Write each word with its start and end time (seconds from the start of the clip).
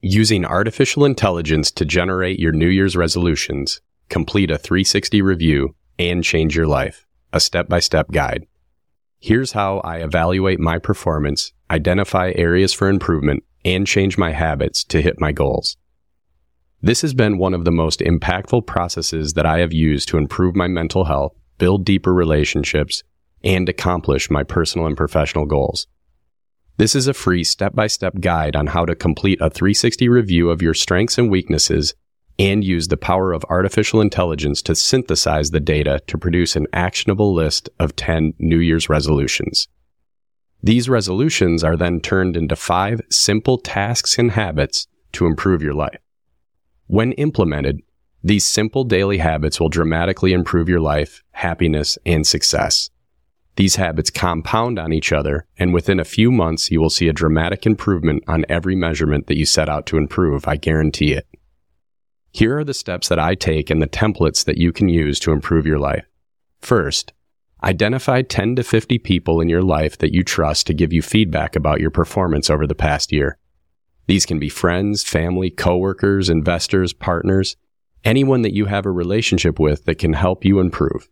Using 0.00 0.44
artificial 0.44 1.04
intelligence 1.04 1.72
to 1.72 1.84
generate 1.84 2.38
your 2.38 2.52
New 2.52 2.68
Year's 2.68 2.94
resolutions, 2.94 3.80
complete 4.08 4.48
a 4.48 4.56
360 4.56 5.20
review, 5.22 5.74
and 5.98 6.22
change 6.22 6.54
your 6.54 6.68
life. 6.68 7.04
A 7.32 7.40
step 7.40 7.68
by 7.68 7.80
step 7.80 8.12
guide. 8.12 8.46
Here's 9.18 9.52
how 9.52 9.78
I 9.78 9.96
evaluate 9.96 10.60
my 10.60 10.78
performance, 10.78 11.52
identify 11.68 12.30
areas 12.36 12.72
for 12.72 12.88
improvement, 12.88 13.42
and 13.64 13.88
change 13.88 14.16
my 14.16 14.30
habits 14.30 14.84
to 14.84 15.02
hit 15.02 15.20
my 15.20 15.32
goals. 15.32 15.76
This 16.80 17.02
has 17.02 17.12
been 17.12 17.36
one 17.36 17.52
of 17.52 17.64
the 17.64 17.72
most 17.72 17.98
impactful 17.98 18.68
processes 18.68 19.32
that 19.32 19.46
I 19.46 19.58
have 19.58 19.72
used 19.72 20.06
to 20.10 20.16
improve 20.16 20.54
my 20.54 20.68
mental 20.68 21.06
health, 21.06 21.34
build 21.58 21.84
deeper 21.84 22.14
relationships, 22.14 23.02
and 23.42 23.68
accomplish 23.68 24.30
my 24.30 24.44
personal 24.44 24.86
and 24.86 24.96
professional 24.96 25.44
goals. 25.44 25.88
This 26.78 26.94
is 26.94 27.08
a 27.08 27.14
free 27.14 27.42
step 27.42 27.74
by 27.74 27.88
step 27.88 28.20
guide 28.20 28.54
on 28.54 28.68
how 28.68 28.86
to 28.86 28.94
complete 28.94 29.40
a 29.40 29.50
360 29.50 30.08
review 30.08 30.48
of 30.48 30.62
your 30.62 30.74
strengths 30.74 31.18
and 31.18 31.28
weaknesses 31.28 31.92
and 32.38 32.62
use 32.62 32.86
the 32.86 32.96
power 32.96 33.32
of 33.32 33.44
artificial 33.48 34.00
intelligence 34.00 34.62
to 34.62 34.76
synthesize 34.76 35.50
the 35.50 35.58
data 35.58 36.00
to 36.06 36.16
produce 36.16 36.54
an 36.54 36.68
actionable 36.72 37.34
list 37.34 37.68
of 37.80 37.96
10 37.96 38.34
New 38.38 38.60
Year's 38.60 38.88
resolutions. 38.88 39.66
These 40.62 40.88
resolutions 40.88 41.64
are 41.64 41.76
then 41.76 41.98
turned 41.98 42.36
into 42.36 42.54
five 42.54 43.00
simple 43.10 43.58
tasks 43.58 44.16
and 44.16 44.30
habits 44.30 44.86
to 45.14 45.26
improve 45.26 45.64
your 45.64 45.74
life. 45.74 45.98
When 46.86 47.10
implemented, 47.12 47.82
these 48.22 48.46
simple 48.46 48.84
daily 48.84 49.18
habits 49.18 49.58
will 49.58 49.68
dramatically 49.68 50.32
improve 50.32 50.68
your 50.68 50.80
life, 50.80 51.24
happiness, 51.32 51.98
and 52.06 52.24
success. 52.24 52.90
These 53.58 53.74
habits 53.74 54.08
compound 54.08 54.78
on 54.78 54.92
each 54.92 55.12
other, 55.12 55.44
and 55.58 55.74
within 55.74 55.98
a 55.98 56.04
few 56.04 56.30
months, 56.30 56.70
you 56.70 56.80
will 56.80 56.90
see 56.90 57.08
a 57.08 57.12
dramatic 57.12 57.66
improvement 57.66 58.22
on 58.28 58.44
every 58.48 58.76
measurement 58.76 59.26
that 59.26 59.36
you 59.36 59.44
set 59.44 59.68
out 59.68 59.84
to 59.86 59.96
improve. 59.96 60.46
I 60.46 60.54
guarantee 60.54 61.12
it. 61.12 61.26
Here 62.30 62.56
are 62.56 62.62
the 62.62 62.72
steps 62.72 63.08
that 63.08 63.18
I 63.18 63.34
take 63.34 63.68
and 63.68 63.82
the 63.82 63.88
templates 63.88 64.44
that 64.44 64.58
you 64.58 64.70
can 64.70 64.88
use 64.88 65.18
to 65.18 65.32
improve 65.32 65.66
your 65.66 65.80
life. 65.80 66.04
First, 66.60 67.12
identify 67.64 68.22
10 68.22 68.54
to 68.54 68.62
50 68.62 68.96
people 69.00 69.40
in 69.40 69.48
your 69.48 69.62
life 69.62 69.98
that 69.98 70.14
you 70.14 70.22
trust 70.22 70.68
to 70.68 70.72
give 70.72 70.92
you 70.92 71.02
feedback 71.02 71.56
about 71.56 71.80
your 71.80 71.90
performance 71.90 72.48
over 72.48 72.64
the 72.64 72.76
past 72.76 73.10
year. 73.10 73.38
These 74.06 74.24
can 74.24 74.38
be 74.38 74.48
friends, 74.48 75.02
family, 75.02 75.50
coworkers, 75.50 76.30
investors, 76.30 76.92
partners, 76.92 77.56
anyone 78.04 78.42
that 78.42 78.54
you 78.54 78.66
have 78.66 78.86
a 78.86 78.92
relationship 78.92 79.58
with 79.58 79.84
that 79.86 79.98
can 79.98 80.12
help 80.12 80.44
you 80.44 80.60
improve 80.60 81.08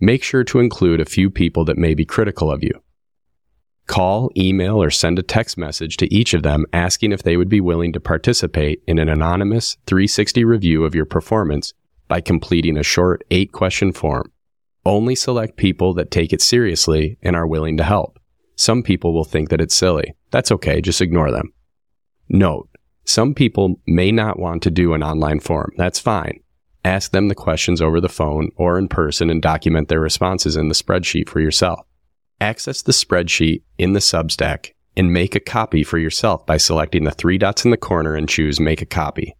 make 0.00 0.22
sure 0.22 0.44
to 0.44 0.58
include 0.58 1.00
a 1.00 1.04
few 1.04 1.30
people 1.30 1.64
that 1.64 1.78
may 1.78 1.94
be 1.94 2.04
critical 2.04 2.50
of 2.50 2.62
you. 2.62 2.82
Call, 3.86 4.30
email, 4.36 4.82
or 4.82 4.90
send 4.90 5.18
a 5.18 5.22
text 5.22 5.56
message 5.56 5.96
to 5.96 6.14
each 6.14 6.34
of 6.34 6.42
them 6.42 6.66
asking 6.72 7.10
if 7.10 7.22
they 7.22 7.38
would 7.38 7.48
be 7.48 7.60
willing 7.60 7.92
to 7.94 8.00
participate 8.00 8.82
in 8.86 8.98
an 8.98 9.08
anonymous 9.08 9.78
360 9.86 10.44
review 10.44 10.84
of 10.84 10.94
your 10.94 11.06
performance 11.06 11.72
by 12.06 12.20
completing 12.20 12.76
a 12.76 12.82
short 12.82 13.24
eight 13.30 13.50
question 13.52 13.92
form. 13.92 14.30
Only 14.84 15.14
select 15.14 15.56
people 15.56 15.94
that 15.94 16.10
take 16.10 16.32
it 16.32 16.42
seriously 16.42 17.18
and 17.22 17.34
are 17.34 17.46
willing 17.46 17.78
to 17.78 17.84
help. 17.84 18.18
Some 18.56 18.82
people 18.82 19.14
will 19.14 19.24
think 19.24 19.48
that 19.48 19.60
it's 19.60 19.74
silly. 19.74 20.14
That's 20.30 20.52
okay, 20.52 20.80
just 20.80 21.00
ignore 21.00 21.30
them. 21.30 21.52
Note, 22.28 22.68
some 23.04 23.34
people 23.34 23.80
may 23.86 24.12
not 24.12 24.38
want 24.38 24.62
to 24.64 24.70
do 24.70 24.92
an 24.92 25.02
online 25.02 25.40
form. 25.40 25.72
That's 25.78 25.98
fine. 25.98 26.40
Ask 26.84 27.10
them 27.10 27.28
the 27.28 27.34
questions 27.34 27.82
over 27.82 28.00
the 28.00 28.08
phone 28.08 28.50
or 28.56 28.78
in 28.78 28.88
person 28.88 29.30
and 29.30 29.42
document 29.42 29.88
their 29.88 30.00
responses 30.00 30.56
in 30.56 30.68
the 30.68 30.74
spreadsheet 30.74 31.28
for 31.28 31.40
yourself. 31.40 31.80
Access 32.40 32.82
the 32.82 32.92
spreadsheet 32.92 33.62
in 33.78 33.92
the 33.92 34.00
Substack 34.00 34.70
and 34.96 35.12
make 35.12 35.34
a 35.34 35.40
copy 35.40 35.82
for 35.82 35.98
yourself 35.98 36.46
by 36.46 36.56
selecting 36.56 37.04
the 37.04 37.10
three 37.10 37.38
dots 37.38 37.64
in 37.64 37.70
the 37.70 37.76
corner 37.76 38.14
and 38.14 38.28
choose 38.28 38.60
Make 38.60 38.82
a 38.82 38.86
Copy. 38.86 39.34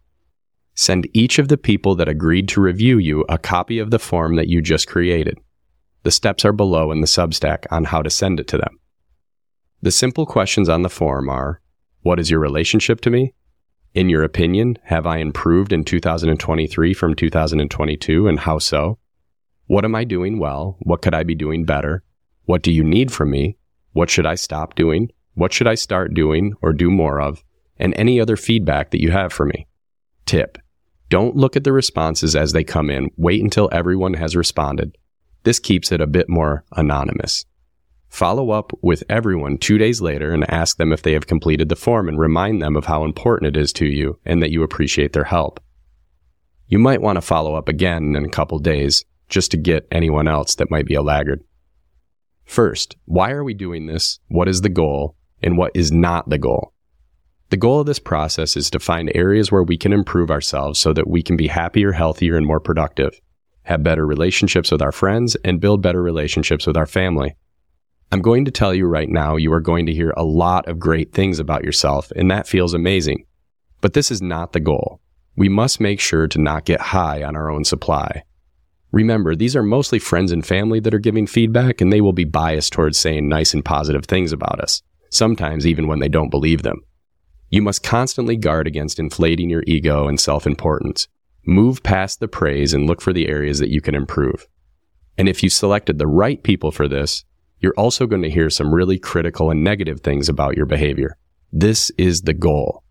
Send 0.73 1.09
each 1.13 1.39
of 1.39 1.49
the 1.49 1.57
people 1.57 1.95
that 1.95 2.07
agreed 2.07 2.47
to 2.49 2.61
review 2.61 2.97
you 2.97 3.25
a 3.27 3.37
copy 3.37 3.79
of 3.79 3.91
the 3.91 3.99
form 3.99 4.35
that 4.35 4.47
you 4.47 4.61
just 4.61 4.87
created. 4.87 5.37
The 6.03 6.11
steps 6.11 6.45
are 6.45 6.53
below 6.53 6.91
in 6.91 7.01
the 7.01 7.07
Substack 7.07 7.65
on 7.71 7.85
how 7.85 8.01
to 8.01 8.09
send 8.09 8.39
it 8.39 8.47
to 8.47 8.57
them. 8.57 8.79
The 9.81 9.91
simple 9.91 10.25
questions 10.25 10.69
on 10.69 10.81
the 10.81 10.89
form 10.89 11.29
are 11.29 11.61
What 12.01 12.19
is 12.19 12.29
your 12.29 12.39
relationship 12.39 13.01
to 13.01 13.09
me? 13.09 13.33
In 13.95 14.07
your 14.07 14.23
opinion, 14.23 14.77
have 14.83 15.07
I 15.07 15.17
improved 15.17 15.73
in 15.73 15.83
2023 15.83 16.93
from 16.93 17.15
2022 17.15 18.27
and 18.27 18.39
how 18.39 18.59
so? 18.59 18.99
What 19.65 19.83
am 19.83 19.95
I 19.95 20.03
doing 20.03 20.37
well? 20.37 20.77
What 20.81 21.01
could 21.01 21.15
I 21.15 21.23
be 21.23 21.33
doing 21.33 21.65
better? 21.65 22.03
What 22.45 22.61
do 22.61 22.71
you 22.71 22.83
need 22.83 23.11
from 23.11 23.31
me? 23.31 23.57
What 23.93 24.11
should 24.11 24.27
I 24.27 24.35
stop 24.35 24.75
doing? 24.75 25.09
What 25.33 25.53
should 25.53 25.67
I 25.67 25.75
start 25.75 26.13
doing 26.13 26.53
or 26.61 26.71
do 26.71 26.91
more 26.91 27.19
of? 27.19 27.43
And 27.77 27.95
any 27.95 28.19
other 28.19 28.37
feedback 28.37 28.91
that 28.91 29.01
you 29.01 29.09
have 29.11 29.33
for 29.33 29.45
me. 29.45 29.67
Tip. 30.25 30.59
Don't 31.09 31.35
look 31.35 31.55
at 31.55 31.63
the 31.63 31.71
responses 31.71 32.35
as 32.35 32.51
they 32.51 32.63
come 32.63 32.91
in. 32.91 33.09
Wait 33.17 33.41
until 33.41 33.69
everyone 33.71 34.13
has 34.13 34.35
responded. 34.35 34.95
This 35.43 35.57
keeps 35.57 35.91
it 35.91 36.01
a 36.01 36.07
bit 36.07 36.29
more 36.29 36.63
anonymous. 36.73 37.45
Follow 38.09 38.49
up 38.49 38.71
with 38.81 39.03
everyone 39.07 39.57
two 39.57 39.77
days 39.77 40.01
later 40.01 40.33
and 40.33 40.49
ask 40.51 40.77
them 40.77 40.91
if 40.91 41.03
they 41.03 41.13
have 41.13 41.27
completed 41.27 41.69
the 41.69 41.75
form 41.75 42.09
and 42.09 42.19
remind 42.19 42.61
them 42.61 42.75
of 42.75 42.85
how 42.85 43.05
important 43.05 43.55
it 43.55 43.59
is 43.59 43.71
to 43.73 43.85
you 43.85 44.19
and 44.25 44.41
that 44.41 44.51
you 44.51 44.63
appreciate 44.63 45.13
their 45.13 45.23
help. 45.23 45.59
You 46.67 46.79
might 46.79 47.01
want 47.01 47.17
to 47.17 47.21
follow 47.21 47.55
up 47.55 47.69
again 47.69 48.15
in 48.15 48.25
a 48.25 48.29
couple 48.29 48.59
days 48.59 49.05
just 49.29 49.51
to 49.51 49.57
get 49.57 49.87
anyone 49.91 50.27
else 50.27 50.55
that 50.55 50.71
might 50.71 50.85
be 50.85 50.95
a 50.95 51.01
laggard. 51.01 51.43
First, 52.45 52.97
why 53.05 53.31
are 53.31 53.43
we 53.43 53.53
doing 53.53 53.85
this? 53.85 54.19
What 54.27 54.49
is 54.49 54.61
the 54.61 54.69
goal? 54.69 55.15
And 55.41 55.57
what 55.57 55.71
is 55.75 55.91
not 55.91 56.29
the 56.29 56.39
goal? 56.39 56.73
The 57.49 57.57
goal 57.57 57.79
of 57.79 57.85
this 57.85 57.99
process 57.99 58.57
is 58.57 58.69
to 58.71 58.79
find 58.79 59.11
areas 59.15 59.51
where 59.51 59.63
we 59.63 59.77
can 59.77 59.93
improve 59.93 60.29
ourselves 60.29 60.79
so 60.79 60.93
that 60.93 61.07
we 61.07 61.23
can 61.23 61.37
be 61.37 61.47
happier, 61.47 61.91
healthier, 61.91 62.35
and 62.35 62.45
more 62.45 62.59
productive, 62.59 63.19
have 63.63 63.81
better 63.81 64.05
relationships 64.05 64.71
with 64.71 64.81
our 64.81 64.91
friends, 64.91 65.35
and 65.45 65.61
build 65.61 65.81
better 65.81 66.01
relationships 66.01 66.67
with 66.67 66.77
our 66.77 66.85
family. 66.85 67.35
I'm 68.11 68.21
going 68.21 68.45
to 68.45 68.51
tell 68.51 68.73
you 68.73 68.87
right 68.87 69.09
now, 69.09 69.35
you 69.35 69.53
are 69.53 69.61
going 69.61 69.85
to 69.85 69.93
hear 69.93 70.13
a 70.17 70.23
lot 70.23 70.67
of 70.67 70.79
great 70.79 71.13
things 71.13 71.37
about 71.37 71.63
yourself, 71.63 72.11
and 72.15 72.31
that 72.31 72.47
feels 72.47 72.73
amazing. 72.73 73.25
But 73.81 73.93
this 73.93 74.09
is 74.09 74.19
not 74.19 74.51
the 74.51 74.59
goal. 74.59 74.99
We 75.35 75.47
must 75.47 75.79
make 75.79 75.99
sure 75.99 76.27
to 76.27 76.41
not 76.41 76.65
get 76.65 76.81
high 76.81 77.23
on 77.23 77.35
our 77.35 77.51
own 77.51 77.63
supply. 77.63 78.23
Remember, 78.91 79.35
these 79.35 79.55
are 79.55 79.61
mostly 79.61 79.99
friends 79.99 80.31
and 80.31 80.43
family 80.43 80.79
that 80.79 80.93
are 80.93 80.99
giving 80.99 81.27
feedback, 81.27 81.81
and 81.81 81.93
they 81.93 82.01
will 82.01 82.13
be 82.13 82.25
biased 82.25 82.73
towards 82.73 82.97
saying 82.97 83.29
nice 83.29 83.53
and 83.53 83.63
positive 83.63 84.05
things 84.05 84.31
about 84.31 84.59
us, 84.59 84.81
sometimes 85.11 85.67
even 85.67 85.87
when 85.87 85.99
they 85.99 86.09
don't 86.09 86.31
believe 86.31 86.63
them. 86.63 86.81
You 87.51 87.61
must 87.61 87.83
constantly 87.83 88.37
guard 88.37 88.65
against 88.65 88.99
inflating 88.99 89.51
your 89.51 89.63
ego 89.67 90.07
and 90.07 90.19
self 90.19 90.47
importance. 90.47 91.07
Move 91.45 91.83
past 91.83 92.19
the 92.19 92.27
praise 92.27 92.73
and 92.73 92.87
look 92.87 93.01
for 93.01 93.13
the 93.13 93.27
areas 93.27 93.59
that 93.59 93.69
you 93.69 93.81
can 93.81 93.93
improve. 93.93 94.47
And 95.15 95.29
if 95.29 95.43
you 95.43 95.49
selected 95.49 95.99
the 95.99 96.07
right 96.07 96.41
people 96.41 96.71
for 96.71 96.87
this, 96.87 97.23
you're 97.59 97.73
also 97.77 98.07
going 98.07 98.21
to 98.21 98.29
hear 98.29 98.49
some 98.49 98.73
really 98.73 98.97
critical 98.97 99.51
and 99.51 99.63
negative 99.63 100.01
things 100.01 100.29
about 100.29 100.55
your 100.55 100.65
behavior. 100.65 101.17
This 101.51 101.91
is 101.97 102.21
the 102.21 102.33
goal. 102.33 102.83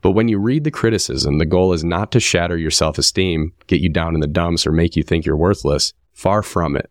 But 0.00 0.12
when 0.12 0.28
you 0.28 0.38
read 0.38 0.64
the 0.64 0.70
criticism, 0.70 1.38
the 1.38 1.46
goal 1.46 1.72
is 1.72 1.84
not 1.84 2.12
to 2.12 2.20
shatter 2.20 2.56
your 2.56 2.70
self 2.70 2.98
esteem, 2.98 3.52
get 3.66 3.80
you 3.80 3.88
down 3.88 4.14
in 4.14 4.20
the 4.20 4.26
dumps, 4.26 4.66
or 4.66 4.72
make 4.72 4.96
you 4.96 5.02
think 5.02 5.26
you're 5.26 5.36
worthless. 5.36 5.92
Far 6.12 6.42
from 6.42 6.76
it. 6.76 6.90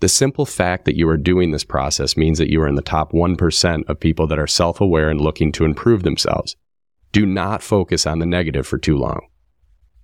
The 0.00 0.08
simple 0.08 0.46
fact 0.46 0.86
that 0.86 0.96
you 0.96 1.08
are 1.08 1.16
doing 1.16 1.50
this 1.50 1.64
process 1.64 2.16
means 2.16 2.38
that 2.38 2.50
you 2.50 2.60
are 2.62 2.68
in 2.68 2.74
the 2.74 2.82
top 2.82 3.12
1% 3.12 3.88
of 3.88 4.00
people 4.00 4.26
that 4.26 4.38
are 4.38 4.46
self 4.46 4.80
aware 4.80 5.10
and 5.10 5.20
looking 5.20 5.52
to 5.52 5.64
improve 5.64 6.02
themselves. 6.02 6.56
Do 7.12 7.26
not 7.26 7.62
focus 7.62 8.06
on 8.06 8.18
the 8.18 8.26
negative 8.26 8.66
for 8.66 8.78
too 8.78 8.96
long. 8.96 9.20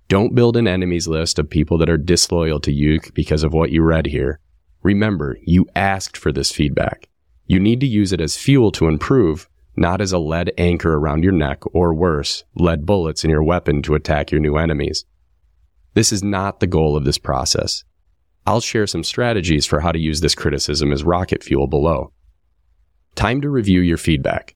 Don't 0.07 0.35
build 0.35 0.55
an 0.55 0.67
enemies 0.67 1.07
list 1.07 1.39
of 1.39 1.49
people 1.49 1.77
that 1.79 1.89
are 1.89 1.97
disloyal 1.97 2.59
to 2.61 2.71
you 2.71 2.99
because 3.13 3.43
of 3.43 3.53
what 3.53 3.71
you 3.71 3.81
read 3.81 4.05
here. 4.05 4.39
Remember, 4.83 5.37
you 5.43 5.65
asked 5.75 6.15
for 6.15 6.31
this 6.31 6.51
feedback. 6.51 7.09
You 7.45 7.59
need 7.59 7.79
to 7.79 7.87
use 7.87 8.13
it 8.13 8.21
as 8.21 8.37
fuel 8.37 8.71
to 8.73 8.87
improve, 8.87 9.49
not 9.75 10.01
as 10.01 10.11
a 10.11 10.19
lead 10.19 10.51
anchor 10.57 10.95
around 10.95 11.23
your 11.23 11.31
neck 11.31 11.63
or 11.73 11.93
worse, 11.93 12.43
lead 12.55 12.85
bullets 12.85 13.23
in 13.23 13.29
your 13.29 13.43
weapon 13.43 13.81
to 13.83 13.95
attack 13.95 14.31
your 14.31 14.41
new 14.41 14.57
enemies. 14.57 15.05
This 15.93 16.11
is 16.11 16.23
not 16.23 16.59
the 16.59 16.67
goal 16.67 16.97
of 16.97 17.05
this 17.05 17.17
process. 17.17 17.83
I'll 18.45 18.61
share 18.61 18.87
some 18.87 19.03
strategies 19.03 19.65
for 19.65 19.79
how 19.79 19.91
to 19.91 19.99
use 19.99 20.21
this 20.21 20.35
criticism 20.35 20.91
as 20.91 21.03
rocket 21.03 21.43
fuel 21.43 21.67
below. 21.67 22.11
Time 23.15 23.41
to 23.41 23.49
review 23.49 23.81
your 23.81 23.97
feedback. 23.97 24.55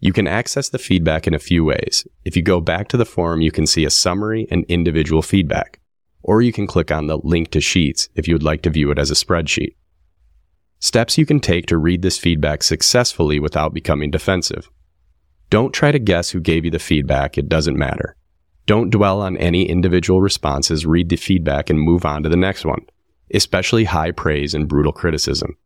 You 0.00 0.12
can 0.12 0.26
access 0.26 0.68
the 0.68 0.78
feedback 0.78 1.26
in 1.26 1.34
a 1.34 1.38
few 1.38 1.64
ways. 1.64 2.06
If 2.24 2.36
you 2.36 2.42
go 2.42 2.60
back 2.60 2.88
to 2.88 2.96
the 2.96 3.04
forum, 3.04 3.40
you 3.40 3.52
can 3.52 3.66
see 3.66 3.84
a 3.84 3.90
summary 3.90 4.48
and 4.50 4.64
individual 4.68 5.22
feedback 5.22 5.78
or 6.22 6.42
you 6.42 6.52
can 6.52 6.66
click 6.66 6.90
on 6.90 7.06
the 7.06 7.18
link 7.18 7.50
to 7.50 7.60
Sheets 7.60 8.08
if 8.14 8.28
you 8.28 8.34
would 8.34 8.42
like 8.42 8.62
to 8.62 8.70
view 8.70 8.90
it 8.90 8.98
as 8.98 9.10
a 9.10 9.14
spreadsheet. 9.14 9.74
Steps 10.78 11.16
you 11.16 11.24
can 11.24 11.40
take 11.40 11.66
to 11.66 11.78
read 11.78 12.02
this 12.02 12.18
feedback 12.18 12.62
successfully 12.62 13.38
without 13.38 13.72
becoming 13.72 14.10
defensive. 14.10 14.68
Don't 15.50 15.72
try 15.72 15.92
to 15.92 15.98
guess 15.98 16.30
who 16.30 16.40
gave 16.40 16.64
you 16.64 16.70
the 16.70 16.78
feedback, 16.78 17.36
it 17.38 17.48
doesn't 17.48 17.76
matter. 17.76 18.16
Don't 18.66 18.90
dwell 18.90 19.20
on 19.20 19.36
any 19.36 19.68
individual 19.68 20.20
responses, 20.20 20.86
read 20.86 21.08
the 21.08 21.16
feedback 21.16 21.68
and 21.68 21.80
move 21.80 22.04
on 22.04 22.22
to 22.22 22.28
the 22.28 22.36
next 22.36 22.64
one, 22.64 22.86
especially 23.34 23.84
high 23.84 24.12
praise 24.12 24.54
and 24.54 24.68
brutal 24.68 24.92
criticism. 24.92 25.56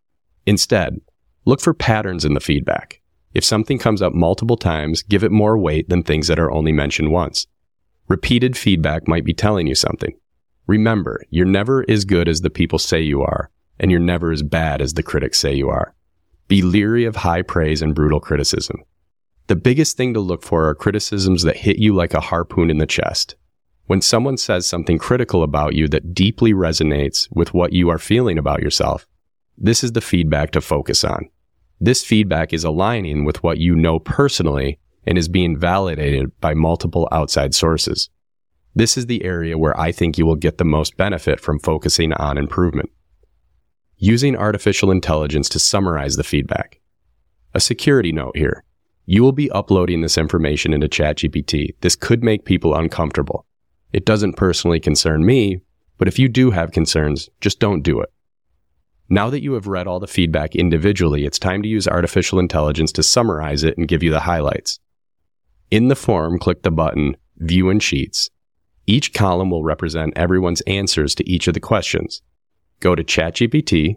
Instead, 0.45 1.01
look 1.45 1.61
for 1.61 1.75
patterns 1.75 2.25
in 2.25 2.35
the 2.35 2.41
feedback. 2.41 3.01
If 3.35 3.45
something 3.45 3.79
comes 3.79 4.01
up 4.01 4.15
multiple 4.15 4.57
times, 4.57 5.03
give 5.03 5.23
it 5.23 5.31
more 5.31 5.59
weight 5.59 5.89
than 5.89 6.03
things 6.03 6.29
that 6.29 6.39
are 6.39 6.51
only 6.51 6.73
mentioned 6.73 7.13
once. 7.13 7.47
Repeated 8.09 8.57
feedback 8.57 9.07
might 9.07 9.25
be 9.25 9.35
telling 9.35 9.67
you 9.67 9.75
something. 9.75 10.19
Remember, 10.67 11.23
you're 11.31 11.47
never 11.47 11.85
as 11.89 12.05
good 12.05 12.29
as 12.29 12.41
the 12.41 12.51
people 12.51 12.79
say 12.79 13.01
you 13.01 13.23
are, 13.23 13.51
and 13.79 13.91
you're 13.91 14.01
never 14.01 14.33
as 14.33 14.43
bad 14.43 14.81
as 14.81 14.95
the 14.95 15.03
critics 15.03 15.39
say 15.39 15.55
you 15.55 15.69
are. 15.69 15.95
Be 16.49 16.63
leery 16.63 17.05
of 17.05 17.17
high 17.17 17.43
praise 17.43 17.83
and 17.83 17.95
brutal 17.95 18.21
criticism. 18.21 18.83
The 19.47 19.57
biggest 19.57 19.97
thing 19.97 20.13
to 20.15 20.21
look 20.21 20.43
for 20.43 20.69
are 20.69 20.75
criticisms 20.75 21.45
that 21.45 21.57
hit 21.57 21.79
you 21.79 21.95
like 21.95 22.15
a 22.15 22.21
harpoon 22.21 22.69
in 22.69 22.79
the 22.79 22.87
chest. 22.87 23.37
When 23.87 24.01
someone 24.01 24.37
says 24.37 24.67
something 24.67 24.99
critical 24.99 25.45
about 25.45 25.75
you 25.75 25.87
that 25.89 26.13
deeply 26.13 26.53
resonates 26.53 27.29
with 27.31 27.55
what 27.55 27.73
you 27.73 27.89
are 27.89 27.99
feeling 27.99 28.37
about 28.37 28.61
yourself, 28.61 29.07
this 29.57 29.85
is 29.85 29.93
the 29.93 30.01
feedback 30.01 30.51
to 30.51 30.61
focus 30.61 31.05
on. 31.05 31.31
This 31.81 32.05
feedback 32.05 32.53
is 32.53 32.65
aligning 32.65 33.25
with 33.25 33.43
what 33.45 33.59
you 33.59 33.77
know 33.77 34.01
personally 34.01 34.81
and 35.07 35.17
is 35.17 35.29
being 35.29 35.57
validated 35.57 36.39
by 36.41 36.55
multiple 36.55 37.09
outside 37.13 37.55
sources. 37.55 38.11
This 38.77 38.99
is 38.99 39.07
the 39.07 39.25
area 39.25 39.57
where 39.57 39.79
I 39.81 39.91
think 39.91 40.19
you 40.19 40.27
will 40.27 40.37
get 40.37 40.59
the 40.59 40.65
most 40.65 40.99
benefit 40.99 41.41
from 41.41 41.59
focusing 41.59 42.13
on 42.13 42.37
improvement. 42.37 42.91
Using 43.97 44.37
artificial 44.37 44.91
intelligence 44.91 45.49
to 45.49 45.59
summarize 45.59 46.17
the 46.17 46.23
feedback. 46.23 46.79
A 47.55 47.61
security 47.61 48.13
note 48.13 48.37
here. 48.37 48.65
You 49.07 49.23
will 49.23 49.33
be 49.33 49.51
uploading 49.51 50.03
this 50.03 50.19
information 50.19 50.75
into 50.75 50.89
ChatGPT. 50.89 51.75
This 51.81 51.97
could 51.97 52.23
make 52.23 52.45
people 52.45 52.75
uncomfortable. 52.75 53.47
It 53.95 54.05
doesn't 54.05 54.37
personally 54.37 54.79
concern 54.79 55.25
me, 55.25 55.63
but 55.97 56.07
if 56.07 56.19
you 56.19 56.29
do 56.29 56.51
have 56.51 56.73
concerns, 56.73 57.31
just 57.41 57.59
don't 57.59 57.81
do 57.81 58.01
it. 58.01 58.13
Now 59.09 59.31
that 59.31 59.43
you 59.43 59.55
have 59.55 59.69
read 59.69 59.87
all 59.87 60.01
the 60.01 60.07
feedback 60.07 60.55
individually, 60.55 61.25
it's 61.25 61.39
time 61.39 61.63
to 61.63 61.69
use 61.69 61.89
artificial 61.89 62.39
intelligence 62.39 62.93
to 62.93 63.03
summarize 63.03 63.65
it 63.65 63.79
and 63.79 63.89
give 63.89 64.03
you 64.03 64.11
the 64.11 64.21
highlights. 64.21 64.81
In 65.71 65.89
the 65.89 65.97
form, 65.97 66.39
click 66.39 66.63
the 66.63 66.71
button 66.71 67.17
View 67.39 67.71
in 67.71 67.81
Sheets. 67.81 68.29
Each 68.87 69.13
column 69.13 69.51
will 69.51 69.65
represent 69.65 70.17
everyone's 70.17 70.61
answers 70.63 71.15
to 71.17 71.29
each 71.29 71.49
of 71.49 71.55
the 71.55 71.61
questions. 71.61 72.23
Go 72.81 72.95
to 72.95 73.03
ChatGPT, 73.03 73.97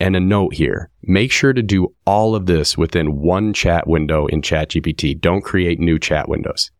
and 0.00 0.14
a 0.14 0.20
note 0.20 0.54
here. 0.54 0.90
Make 1.02 1.32
sure 1.32 1.52
to 1.52 1.62
do 1.62 1.94
all 2.06 2.34
of 2.34 2.46
this 2.46 2.78
within 2.78 3.20
one 3.20 3.52
chat 3.52 3.86
window 3.86 4.26
in 4.26 4.42
ChatGPT. 4.42 5.20
Don't 5.20 5.42
create 5.42 5.80
new 5.80 5.98
chat 5.98 6.28
windows. 6.28 6.70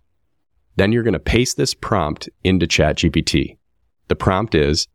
Then 0.76 0.93
you're 0.93 1.02
going 1.02 1.14
to 1.14 1.19
paste 1.19 1.56
this 1.56 1.75
prompt 1.75 2.28
into 2.44 2.66
ChatGPT. 2.66 3.56
The 4.08 4.16
prompt 4.16 4.55
is 4.55 4.87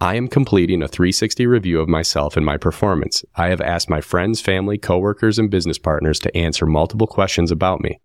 I 0.00 0.14
am 0.16 0.28
completing 0.28 0.82
a 0.82 0.88
360 0.88 1.46
review 1.46 1.80
of 1.80 1.88
myself 1.88 2.36
and 2.36 2.46
my 2.46 2.56
performance. 2.56 3.24
I 3.36 3.48
have 3.48 3.60
asked 3.60 3.90
my 3.90 4.00
friends, 4.00 4.40
family, 4.40 4.78
coworkers, 4.78 5.38
and 5.38 5.50
business 5.50 5.78
partners 5.78 6.18
to 6.20 6.36
answer 6.36 6.66
multiple 6.66 7.06
questions 7.06 7.50
about 7.50 7.80
me. 7.80 8.00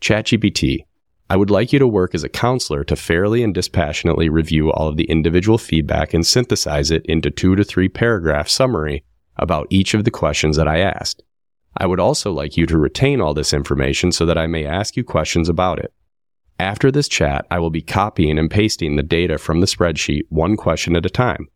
ChatGPT, 0.00 0.86
I 1.30 1.36
would 1.36 1.50
like 1.50 1.72
you 1.72 1.78
to 1.78 1.86
work 1.86 2.14
as 2.14 2.24
a 2.24 2.28
counselor 2.28 2.84
to 2.84 2.96
fairly 2.96 3.42
and 3.42 3.54
dispassionately 3.54 4.28
review 4.28 4.70
all 4.70 4.88
of 4.88 4.96
the 4.96 5.04
individual 5.04 5.58
feedback 5.58 6.12
and 6.12 6.26
synthesize 6.26 6.90
it 6.90 7.06
into 7.06 7.30
two 7.30 7.56
to 7.56 7.64
three 7.64 7.88
paragraph 7.88 8.48
summary 8.48 9.04
about 9.36 9.66
each 9.70 9.94
of 9.94 10.04
the 10.04 10.10
questions 10.10 10.56
that 10.56 10.68
I 10.68 10.80
asked. 10.80 11.22
I 11.76 11.86
would 11.86 12.00
also 12.00 12.32
like 12.32 12.56
you 12.56 12.66
to 12.66 12.76
retain 12.76 13.20
all 13.20 13.32
this 13.32 13.54
information 13.54 14.12
so 14.12 14.26
that 14.26 14.36
I 14.36 14.46
may 14.46 14.66
ask 14.66 14.96
you 14.96 15.04
questions 15.04 15.48
about 15.48 15.78
it. 15.78 15.92
After 16.58 16.90
this 16.90 17.08
chat, 17.08 17.46
I 17.50 17.58
will 17.58 17.70
be 17.70 17.80
copying 17.80 18.38
and 18.38 18.50
pasting 18.50 18.96
the 18.96 19.02
data 19.02 19.38
from 19.38 19.60
the 19.60 19.66
spreadsheet 19.66 20.22
one 20.28 20.56
question 20.56 20.94
at 20.96 21.06
a 21.06 21.10
time. 21.10 21.48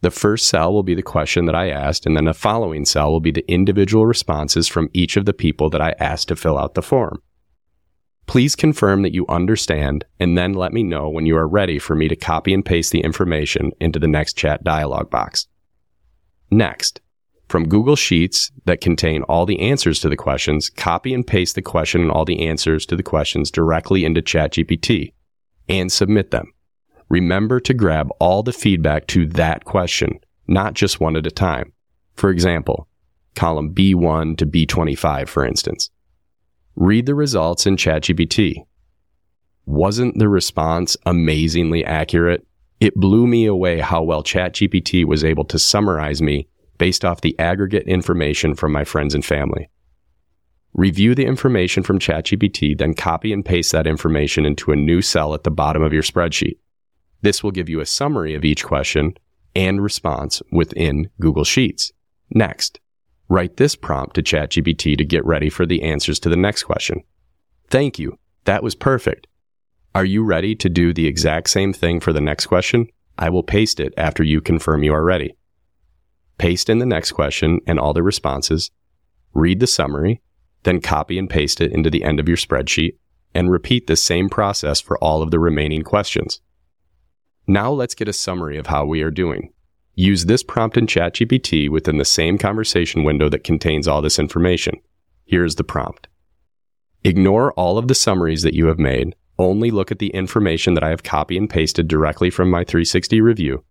The 0.00 0.10
first 0.10 0.48
cell 0.48 0.72
will 0.72 0.82
be 0.82 0.94
the 0.94 1.02
question 1.02 1.46
that 1.46 1.54
I 1.54 1.70
asked, 1.70 2.04
and 2.04 2.16
then 2.16 2.26
the 2.26 2.34
following 2.34 2.84
cell 2.84 3.10
will 3.10 3.20
be 3.20 3.30
the 3.30 3.50
individual 3.50 4.04
responses 4.04 4.68
from 4.68 4.90
each 4.92 5.16
of 5.16 5.24
the 5.24 5.32
people 5.32 5.70
that 5.70 5.80
I 5.80 5.94
asked 5.98 6.28
to 6.28 6.36
fill 6.36 6.58
out 6.58 6.74
the 6.74 6.82
form. 6.82 7.22
Please 8.26 8.56
confirm 8.56 9.02
that 9.02 9.14
you 9.14 9.26
understand 9.28 10.04
and 10.18 10.36
then 10.36 10.54
let 10.54 10.72
me 10.72 10.82
know 10.82 11.08
when 11.08 11.26
you 11.26 11.36
are 11.36 11.46
ready 11.46 11.78
for 11.78 11.94
me 11.94 12.08
to 12.08 12.16
copy 12.16 12.54
and 12.54 12.64
paste 12.64 12.90
the 12.90 13.00
information 13.00 13.70
into 13.80 13.98
the 13.98 14.08
next 14.08 14.34
chat 14.34 14.64
dialog 14.64 15.10
box. 15.10 15.46
Next, 16.50 17.00
from 17.48 17.68
Google 17.68 17.96
Sheets 17.96 18.50
that 18.64 18.80
contain 18.80 19.22
all 19.24 19.44
the 19.44 19.60
answers 19.60 20.00
to 20.00 20.08
the 20.08 20.16
questions, 20.16 20.70
copy 20.70 21.12
and 21.12 21.26
paste 21.26 21.54
the 21.54 21.62
question 21.62 22.00
and 22.00 22.10
all 22.10 22.24
the 22.24 22.46
answers 22.46 22.86
to 22.86 22.96
the 22.96 23.02
questions 23.02 23.50
directly 23.50 24.04
into 24.04 24.22
ChatGPT 24.22 25.12
and 25.68 25.92
submit 25.92 26.30
them. 26.30 26.52
Remember 27.08 27.60
to 27.60 27.74
grab 27.74 28.08
all 28.18 28.42
the 28.42 28.52
feedback 28.52 29.06
to 29.08 29.26
that 29.26 29.64
question, 29.64 30.18
not 30.48 30.74
just 30.74 31.00
one 31.00 31.16
at 31.16 31.26
a 31.26 31.30
time. 31.30 31.72
For 32.14 32.30
example, 32.30 32.88
column 33.34 33.74
B1 33.74 34.38
to 34.38 34.46
B25, 34.46 35.28
for 35.28 35.44
instance. 35.44 35.90
Read 36.76 37.06
the 37.06 37.14
results 37.14 37.66
in 37.66 37.76
ChatGPT. 37.76 38.66
Wasn't 39.64 40.18
the 40.18 40.28
response 40.28 40.96
amazingly 41.06 41.84
accurate? 41.84 42.46
It 42.80 42.96
blew 42.96 43.26
me 43.26 43.46
away 43.46 43.78
how 43.78 44.02
well 44.02 44.22
ChatGPT 44.22 45.04
was 45.04 45.22
able 45.22 45.44
to 45.46 45.58
summarize 45.58 46.20
me 46.20 46.48
based 46.76 47.04
off 47.04 47.20
the 47.20 47.38
aggregate 47.38 47.86
information 47.86 48.54
from 48.54 48.72
my 48.72 48.82
friends 48.82 49.14
and 49.14 49.24
family. 49.24 49.70
Review 50.72 51.14
the 51.14 51.24
information 51.24 51.84
from 51.84 52.00
ChatGPT, 52.00 52.76
then 52.76 52.94
copy 52.94 53.32
and 53.32 53.44
paste 53.44 53.70
that 53.70 53.86
information 53.86 54.44
into 54.44 54.72
a 54.72 54.76
new 54.76 55.00
cell 55.00 55.32
at 55.32 55.44
the 55.44 55.50
bottom 55.52 55.82
of 55.82 55.92
your 55.92 56.02
spreadsheet. 56.02 56.58
This 57.22 57.44
will 57.44 57.52
give 57.52 57.68
you 57.68 57.78
a 57.78 57.86
summary 57.86 58.34
of 58.34 58.44
each 58.44 58.64
question 58.64 59.14
and 59.54 59.80
response 59.80 60.42
within 60.50 61.08
Google 61.20 61.44
Sheets. 61.44 61.92
Next, 62.30 62.80
write 63.28 63.56
this 63.56 63.74
prompt 63.76 64.14
to 64.14 64.22
ChatGPT 64.22 64.96
to 64.98 65.04
get 65.04 65.24
ready 65.24 65.50
for 65.50 65.66
the 65.66 65.82
answers 65.82 66.18
to 66.20 66.28
the 66.28 66.36
next 66.36 66.64
question. 66.64 67.02
Thank 67.68 67.98
you. 67.98 68.18
That 68.44 68.62
was 68.62 68.74
perfect. 68.74 69.26
Are 69.94 70.04
you 70.04 70.24
ready 70.24 70.54
to 70.56 70.68
do 70.68 70.92
the 70.92 71.06
exact 71.06 71.50
same 71.50 71.72
thing 71.72 72.00
for 72.00 72.12
the 72.12 72.20
next 72.20 72.46
question? 72.46 72.88
I 73.18 73.30
will 73.30 73.44
paste 73.44 73.80
it 73.80 73.94
after 73.96 74.22
you 74.22 74.40
confirm 74.40 74.82
you 74.82 74.92
are 74.92 75.04
ready 75.04 75.34
paste 76.44 76.68
in 76.68 76.78
the 76.78 76.84
next 76.84 77.12
question 77.12 77.58
and 77.66 77.78
all 77.78 77.94
the 77.94 78.02
responses, 78.02 78.70
read 79.32 79.60
the 79.60 79.66
summary, 79.66 80.20
then 80.64 80.78
copy 80.78 81.18
and 81.18 81.30
paste 81.30 81.58
it 81.58 81.72
into 81.72 81.88
the 81.88 82.04
end 82.04 82.20
of 82.20 82.28
your 82.28 82.36
spreadsheet, 82.36 82.98
and 83.34 83.50
repeat 83.50 83.86
the 83.86 83.96
same 83.96 84.28
process 84.28 84.78
for 84.78 84.98
all 84.98 85.22
of 85.22 85.30
the 85.30 85.38
remaining 85.38 85.80
questions. 85.80 86.42
Now 87.46 87.70
let's 87.72 87.94
get 87.94 88.08
a 88.08 88.12
summary 88.12 88.58
of 88.58 88.66
how 88.66 88.84
we 88.84 89.00
are 89.00 89.10
doing. 89.10 89.53
Use 89.94 90.24
this 90.24 90.42
prompt 90.42 90.76
in 90.76 90.86
ChatGPT 90.86 91.68
within 91.68 91.98
the 91.98 92.04
same 92.04 92.38
conversation 92.38 93.04
window 93.04 93.28
that 93.28 93.44
contains 93.44 93.86
all 93.86 94.02
this 94.02 94.18
information. 94.18 94.80
Here's 95.24 95.54
the 95.54 95.64
prompt. 95.64 96.08
Ignore 97.04 97.52
all 97.52 97.78
of 97.78 97.88
the 97.88 97.94
summaries 97.94 98.42
that 98.42 98.54
you 98.54 98.66
have 98.66 98.78
made. 98.78 99.14
Only 99.38 99.70
look 99.70 99.90
at 99.90 99.98
the 99.98 100.10
information 100.10 100.74
that 100.74 100.84
I 100.84 100.90
have 100.90 101.02
copied 101.02 101.38
and 101.38 101.50
pasted 101.50 101.88
directly 101.88 102.30
from 102.30 102.50
my 102.50 102.64
360 102.64 103.20
review 103.20 103.64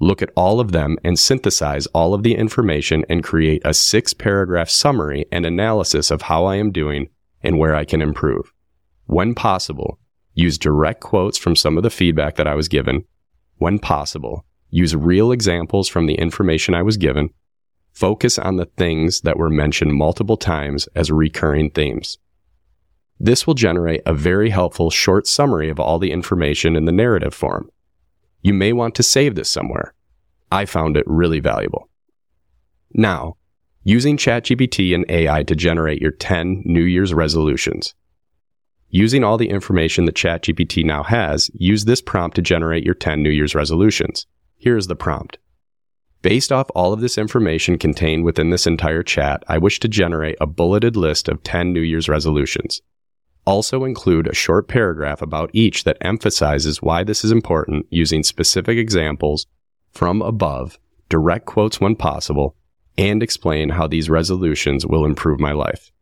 look 0.00 0.22
at 0.22 0.30
all 0.36 0.60
of 0.60 0.72
them 0.72 0.96
and 1.04 1.18
synthesize 1.18 1.86
all 1.88 2.14
of 2.14 2.22
the 2.22 2.34
information 2.34 3.04
and 3.08 3.24
create 3.24 3.62
a 3.64 3.74
six 3.74 4.14
paragraph 4.14 4.68
summary 4.68 5.26
and 5.32 5.44
analysis 5.44 6.10
of 6.10 6.22
how 6.22 6.44
I 6.44 6.56
am 6.56 6.70
doing 6.70 7.08
and 7.42 7.58
where 7.58 7.74
I 7.74 7.84
can 7.84 8.02
improve. 8.02 8.52
When 9.06 9.34
possible, 9.34 9.98
use 10.34 10.58
direct 10.58 11.00
quotes 11.00 11.38
from 11.38 11.56
some 11.56 11.76
of 11.76 11.82
the 11.82 11.90
feedback 11.90 12.36
that 12.36 12.46
I 12.46 12.54
was 12.54 12.68
given. 12.68 13.04
When 13.56 13.78
possible, 13.78 14.44
use 14.70 14.94
real 14.94 15.32
examples 15.32 15.88
from 15.88 16.06
the 16.06 16.14
information 16.14 16.74
I 16.74 16.82
was 16.82 16.96
given. 16.96 17.30
Focus 17.92 18.38
on 18.38 18.56
the 18.56 18.66
things 18.76 19.22
that 19.22 19.38
were 19.38 19.50
mentioned 19.50 19.94
multiple 19.94 20.36
times 20.36 20.88
as 20.94 21.10
recurring 21.10 21.70
themes. 21.70 22.18
This 23.20 23.46
will 23.46 23.54
generate 23.54 24.02
a 24.06 24.14
very 24.14 24.50
helpful 24.50 24.90
short 24.90 25.26
summary 25.26 25.68
of 25.68 25.80
all 25.80 25.98
the 25.98 26.12
information 26.12 26.76
in 26.76 26.84
the 26.84 26.92
narrative 26.92 27.34
form. 27.34 27.70
You 28.42 28.54
may 28.54 28.72
want 28.72 28.94
to 28.96 29.02
save 29.02 29.34
this 29.34 29.48
somewhere. 29.48 29.94
I 30.52 30.64
found 30.64 30.96
it 30.96 31.04
really 31.06 31.40
valuable. 31.40 31.88
Now, 32.92 33.36
using 33.82 34.16
ChatGPT 34.16 34.94
and 34.94 35.04
AI 35.08 35.42
to 35.42 35.56
generate 35.56 36.00
your 36.00 36.12
10 36.12 36.62
New 36.64 36.84
Year's 36.84 37.12
resolutions. 37.12 37.94
Using 38.90 39.24
all 39.24 39.36
the 39.36 39.50
information 39.50 40.06
that 40.06 40.14
ChatGPT 40.14 40.84
now 40.84 41.02
has, 41.02 41.50
use 41.54 41.84
this 41.84 42.00
prompt 42.00 42.36
to 42.36 42.42
generate 42.42 42.84
your 42.84 42.94
10 42.94 43.22
New 43.22 43.30
Year's 43.30 43.54
resolutions. 43.54 44.26
Here 44.58 44.76
is 44.76 44.88
the 44.88 44.96
prompt. 44.96 45.38
Based 46.20 46.50
off 46.50 46.68
all 46.74 46.92
of 46.92 47.00
this 47.00 47.16
information 47.16 47.78
contained 47.78 48.24
within 48.24 48.50
this 48.50 48.66
entire 48.66 49.04
chat, 49.04 49.44
I 49.46 49.56
wish 49.56 49.78
to 49.80 49.88
generate 49.88 50.36
a 50.40 50.46
bulleted 50.46 50.96
list 50.96 51.28
of 51.28 51.44
10 51.44 51.72
New 51.72 51.80
Year's 51.80 52.08
resolutions. 52.08 52.82
Also 53.46 53.84
include 53.84 54.26
a 54.26 54.34
short 54.34 54.66
paragraph 54.66 55.22
about 55.22 55.50
each 55.52 55.84
that 55.84 55.96
emphasizes 56.00 56.82
why 56.82 57.04
this 57.04 57.24
is 57.24 57.30
important 57.30 57.86
using 57.90 58.24
specific 58.24 58.76
examples 58.76 59.46
from 59.92 60.20
above, 60.20 60.78
direct 61.08 61.46
quotes 61.46 61.80
when 61.80 61.94
possible, 61.94 62.56
and 62.98 63.22
explain 63.22 63.70
how 63.70 63.86
these 63.86 64.10
resolutions 64.10 64.84
will 64.84 65.04
improve 65.04 65.38
my 65.38 65.52
life. 65.52 65.92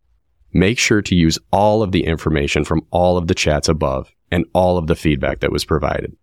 Make 0.53 0.79
sure 0.79 1.03
to 1.03 1.15
use 1.15 1.39
all 1.53 1.83
of 1.83 1.93
the 1.93 2.05
information 2.05 2.65
from 2.65 2.87
all 2.91 3.19
of 3.19 3.27
the 3.27 3.35
chats 3.35 3.69
above 3.69 4.11
and 4.31 4.47
all 4.55 4.79
of 4.79 4.87
the 4.87 4.97
feedback 4.97 5.41
that 5.41 5.53
was 5.53 5.67
provided. 5.67 6.17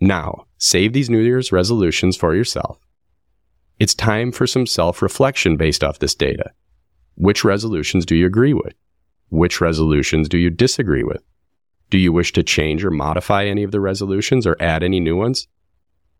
Now, 0.00 0.46
save 0.58 0.92
these 0.92 1.10
New 1.10 1.20
Year's 1.20 1.52
resolutions 1.52 2.16
for 2.16 2.34
yourself. 2.34 2.78
It's 3.78 3.94
time 3.94 4.32
for 4.32 4.46
some 4.46 4.66
self 4.66 5.02
reflection 5.02 5.56
based 5.56 5.84
off 5.84 5.98
this 5.98 6.14
data. 6.14 6.52
Which 7.14 7.44
resolutions 7.44 8.04
do 8.04 8.14
you 8.14 8.26
agree 8.26 8.54
with? 8.54 8.74
Which 9.28 9.60
resolutions 9.60 10.28
do 10.28 10.38
you 10.38 10.50
disagree 10.50 11.02
with? 11.02 11.22
Do 11.90 11.98
you 11.98 12.12
wish 12.12 12.32
to 12.32 12.42
change 12.42 12.84
or 12.84 12.90
modify 12.90 13.44
any 13.44 13.62
of 13.62 13.70
the 13.70 13.80
resolutions 13.80 14.46
or 14.46 14.56
add 14.60 14.82
any 14.82 15.00
new 15.00 15.16
ones? 15.16 15.48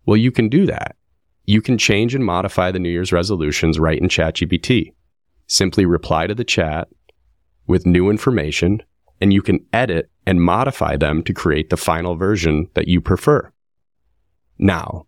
Well, 0.06 0.16
you 0.16 0.30
can 0.30 0.48
do 0.48 0.66
that. 0.66 0.96
You 1.44 1.60
can 1.60 1.78
change 1.78 2.14
and 2.14 2.24
modify 2.24 2.70
the 2.70 2.78
New 2.78 2.88
Year's 2.88 3.12
resolutions 3.12 3.78
right 3.78 4.00
in 4.00 4.08
ChatGPT. 4.08 4.92
Simply 5.46 5.86
reply 5.86 6.26
to 6.26 6.34
the 6.34 6.44
chat 6.44 6.88
with 7.66 7.86
new 7.86 8.10
information, 8.10 8.82
and 9.20 9.32
you 9.32 9.42
can 9.42 9.64
edit 9.72 10.10
and 10.26 10.42
modify 10.42 10.96
them 10.96 11.22
to 11.24 11.32
create 11.32 11.70
the 11.70 11.76
final 11.76 12.16
version 12.16 12.68
that 12.74 12.88
you 12.88 13.00
prefer. 13.00 13.52
Now, 14.58 15.06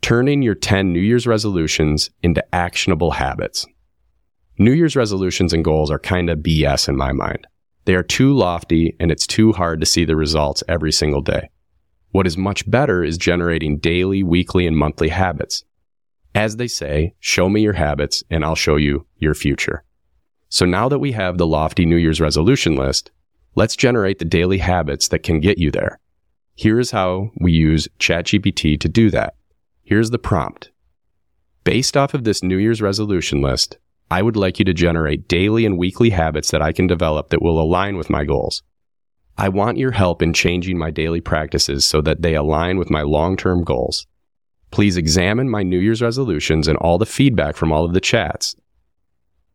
turning 0.00 0.42
your 0.42 0.54
10 0.54 0.92
New 0.92 1.00
Year's 1.00 1.26
resolutions 1.26 2.10
into 2.22 2.44
actionable 2.54 3.12
habits. 3.12 3.66
New 4.58 4.72
Year's 4.72 4.96
resolutions 4.96 5.52
and 5.52 5.64
goals 5.64 5.90
are 5.90 5.98
kind 5.98 6.28
of 6.28 6.38
BS 6.38 6.88
in 6.88 6.96
my 6.96 7.12
mind. 7.12 7.46
They 7.84 7.94
are 7.94 8.02
too 8.02 8.34
lofty 8.34 8.96
and 8.98 9.10
it's 9.10 9.26
too 9.26 9.52
hard 9.52 9.80
to 9.80 9.86
see 9.86 10.04
the 10.04 10.16
results 10.16 10.64
every 10.68 10.92
single 10.92 11.22
day. 11.22 11.48
What 12.10 12.26
is 12.26 12.36
much 12.36 12.68
better 12.68 13.04
is 13.04 13.16
generating 13.16 13.78
daily, 13.78 14.22
weekly, 14.22 14.66
and 14.66 14.76
monthly 14.76 15.10
habits. 15.10 15.64
As 16.34 16.56
they 16.56 16.68
say, 16.68 17.14
show 17.20 17.48
me 17.48 17.60
your 17.60 17.74
habits 17.74 18.24
and 18.30 18.44
I'll 18.44 18.54
show 18.54 18.76
you 18.76 19.06
your 19.16 19.34
future. 19.34 19.84
So 20.48 20.66
now 20.66 20.88
that 20.88 20.98
we 20.98 21.12
have 21.12 21.38
the 21.38 21.46
lofty 21.46 21.86
New 21.86 21.96
Year's 21.96 22.20
resolution 22.20 22.76
list, 22.76 23.10
let's 23.54 23.76
generate 23.76 24.18
the 24.18 24.24
daily 24.24 24.58
habits 24.58 25.08
that 25.08 25.22
can 25.22 25.40
get 25.40 25.58
you 25.58 25.70
there. 25.70 26.00
Here's 26.58 26.90
how 26.90 27.30
we 27.38 27.52
use 27.52 27.86
ChatGPT 28.00 28.80
to 28.80 28.88
do 28.88 29.10
that. 29.10 29.36
Here's 29.84 30.10
the 30.10 30.18
prompt. 30.18 30.72
Based 31.62 31.96
off 31.96 32.14
of 32.14 32.24
this 32.24 32.42
New 32.42 32.56
Year's 32.56 32.82
resolution 32.82 33.40
list, 33.40 33.78
I 34.10 34.22
would 34.22 34.34
like 34.34 34.58
you 34.58 34.64
to 34.64 34.74
generate 34.74 35.28
daily 35.28 35.64
and 35.64 35.78
weekly 35.78 36.10
habits 36.10 36.50
that 36.50 36.60
I 36.60 36.72
can 36.72 36.88
develop 36.88 37.28
that 37.28 37.40
will 37.40 37.62
align 37.62 37.96
with 37.96 38.10
my 38.10 38.24
goals. 38.24 38.64
I 39.36 39.50
want 39.50 39.78
your 39.78 39.92
help 39.92 40.20
in 40.20 40.32
changing 40.32 40.76
my 40.76 40.90
daily 40.90 41.20
practices 41.20 41.84
so 41.84 42.00
that 42.00 42.22
they 42.22 42.34
align 42.34 42.76
with 42.76 42.90
my 42.90 43.02
long 43.02 43.36
term 43.36 43.62
goals. 43.62 44.08
Please 44.72 44.96
examine 44.96 45.48
my 45.48 45.62
New 45.62 45.78
Year's 45.78 46.02
resolutions 46.02 46.66
and 46.66 46.76
all 46.78 46.98
the 46.98 47.06
feedback 47.06 47.54
from 47.54 47.70
all 47.70 47.84
of 47.84 47.94
the 47.94 48.00
chats, 48.00 48.56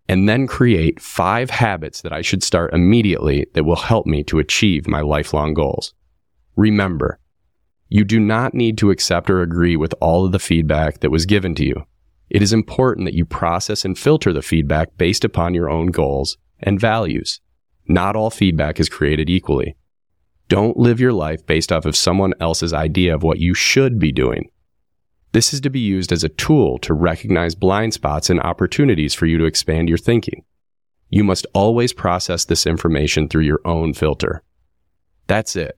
and 0.07 0.29
then 0.29 0.47
create 0.47 1.01
five 1.01 1.49
habits 1.49 1.99
that 1.99 2.13
I 2.13 2.21
should 2.21 2.43
start 2.43 2.73
immediately 2.73 3.47
that 3.55 3.65
will 3.65 3.75
help 3.75 4.05
me 4.05 4.23
to 4.23 4.39
achieve 4.39 4.87
my 4.87 5.01
lifelong 5.01 5.53
goals. 5.53 5.93
Remember, 6.55 7.19
you 7.89 8.03
do 8.03 8.19
not 8.19 8.53
need 8.53 8.77
to 8.79 8.91
accept 8.91 9.29
or 9.29 9.41
agree 9.41 9.75
with 9.75 9.93
all 10.01 10.25
of 10.25 10.31
the 10.31 10.39
feedback 10.39 10.99
that 10.99 11.11
was 11.11 11.25
given 11.25 11.55
to 11.55 11.65
you. 11.65 11.85
It 12.29 12.41
is 12.41 12.53
important 12.53 13.05
that 13.05 13.13
you 13.13 13.25
process 13.25 13.85
and 13.85 13.97
filter 13.97 14.33
the 14.33 14.41
feedback 14.41 14.97
based 14.97 15.23
upon 15.23 15.53
your 15.53 15.69
own 15.69 15.87
goals 15.87 16.37
and 16.59 16.79
values. 16.79 17.39
Not 17.87 18.15
all 18.15 18.29
feedback 18.29 18.79
is 18.79 18.89
created 18.89 19.29
equally. 19.29 19.75
Don't 20.47 20.77
live 20.77 20.99
your 20.99 21.13
life 21.13 21.45
based 21.45 21.71
off 21.71 21.85
of 21.85 21.95
someone 21.95 22.33
else's 22.39 22.73
idea 22.73 23.13
of 23.13 23.23
what 23.23 23.39
you 23.39 23.53
should 23.53 23.99
be 23.99 24.11
doing. 24.11 24.49
This 25.31 25.53
is 25.53 25.61
to 25.61 25.69
be 25.69 25.79
used 25.79 26.11
as 26.11 26.23
a 26.23 26.29
tool 26.29 26.77
to 26.79 26.93
recognize 26.93 27.55
blind 27.55 27.93
spots 27.93 28.29
and 28.29 28.39
opportunities 28.39 29.13
for 29.13 29.25
you 29.25 29.37
to 29.39 29.45
expand 29.45 29.89
your 29.89 29.97
thinking. 29.97 30.45
You 31.09 31.23
must 31.23 31.47
always 31.53 31.93
process 31.93 32.45
this 32.45 32.65
information 32.65 33.27
through 33.27 33.43
your 33.43 33.61
own 33.65 33.93
filter. 33.93 34.43
That's 35.27 35.55
it. 35.55 35.77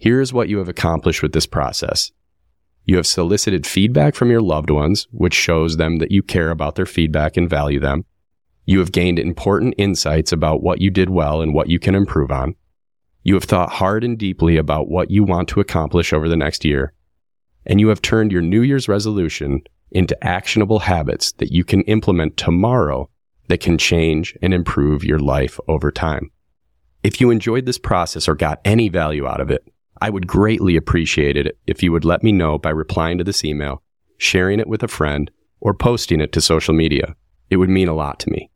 Here 0.00 0.22
is 0.22 0.32
what 0.32 0.48
you 0.48 0.56
have 0.56 0.68
accomplished 0.70 1.20
with 1.20 1.32
this 1.34 1.44
process. 1.44 2.10
You 2.86 2.96
have 2.96 3.06
solicited 3.06 3.66
feedback 3.66 4.14
from 4.14 4.30
your 4.30 4.40
loved 4.40 4.70
ones, 4.70 5.06
which 5.10 5.34
shows 5.34 5.76
them 5.76 5.98
that 5.98 6.10
you 6.10 6.22
care 6.22 6.50
about 6.50 6.74
their 6.74 6.86
feedback 6.86 7.36
and 7.36 7.50
value 7.50 7.78
them. 7.78 8.06
You 8.64 8.78
have 8.78 8.92
gained 8.92 9.18
important 9.18 9.74
insights 9.76 10.32
about 10.32 10.62
what 10.62 10.80
you 10.80 10.88
did 10.88 11.10
well 11.10 11.42
and 11.42 11.52
what 11.52 11.68
you 11.68 11.78
can 11.78 11.94
improve 11.94 12.30
on. 12.30 12.54
You 13.24 13.34
have 13.34 13.44
thought 13.44 13.72
hard 13.72 14.02
and 14.02 14.16
deeply 14.16 14.56
about 14.56 14.88
what 14.88 15.10
you 15.10 15.22
want 15.22 15.50
to 15.50 15.60
accomplish 15.60 16.14
over 16.14 16.30
the 16.30 16.36
next 16.36 16.64
year. 16.64 16.94
And 17.66 17.78
you 17.78 17.88
have 17.88 18.00
turned 18.00 18.32
your 18.32 18.40
New 18.40 18.62
Year's 18.62 18.88
resolution 18.88 19.60
into 19.90 20.16
actionable 20.24 20.78
habits 20.78 21.32
that 21.32 21.52
you 21.52 21.62
can 21.62 21.82
implement 21.82 22.38
tomorrow 22.38 23.10
that 23.48 23.60
can 23.60 23.76
change 23.76 24.34
and 24.40 24.54
improve 24.54 25.04
your 25.04 25.18
life 25.18 25.60
over 25.68 25.92
time. 25.92 26.30
If 27.02 27.20
you 27.20 27.30
enjoyed 27.30 27.66
this 27.66 27.78
process 27.78 28.28
or 28.28 28.34
got 28.34 28.62
any 28.64 28.88
value 28.88 29.26
out 29.26 29.42
of 29.42 29.50
it, 29.50 29.62
I 30.00 30.10
would 30.10 30.26
greatly 30.26 30.76
appreciate 30.76 31.36
it 31.36 31.58
if 31.66 31.82
you 31.82 31.92
would 31.92 32.04
let 32.04 32.22
me 32.22 32.32
know 32.32 32.58
by 32.58 32.70
replying 32.70 33.18
to 33.18 33.24
this 33.24 33.44
email, 33.44 33.82
sharing 34.16 34.58
it 34.58 34.68
with 34.68 34.82
a 34.82 34.88
friend, 34.88 35.30
or 35.60 35.74
posting 35.74 36.20
it 36.20 36.32
to 36.32 36.40
social 36.40 36.72
media. 36.72 37.14
It 37.50 37.58
would 37.58 37.68
mean 37.68 37.88
a 37.88 37.94
lot 37.94 38.18
to 38.20 38.30
me. 38.30 38.50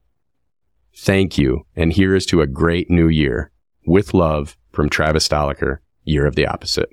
Thank 0.97 1.37
you, 1.37 1.67
and 1.77 1.93
here 1.93 2.15
is 2.15 2.25
to 2.27 2.41
a 2.41 2.47
great 2.47 2.91
new 2.91 3.09
year. 3.09 3.51
With 3.87 4.15
love 4.15 4.57
from 4.73 4.89
Travis 4.89 5.29
Stoliker, 5.29 5.79
Year 6.05 6.27
of 6.27 6.37
the 6.37 6.47
Opposite. 6.47 6.89